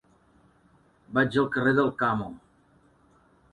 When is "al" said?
1.43-1.51